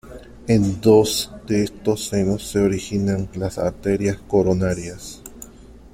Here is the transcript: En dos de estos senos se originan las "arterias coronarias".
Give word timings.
En 0.47 0.81
dos 0.81 1.31
de 1.45 1.63
estos 1.65 2.07
senos 2.07 2.47
se 2.47 2.57
originan 2.57 3.29
las 3.35 3.59
"arterias 3.59 4.17
coronarias". 4.17 5.21